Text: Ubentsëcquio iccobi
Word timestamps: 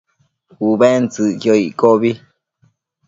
Ubentsëcquio 0.67 1.53
iccobi 1.67 2.11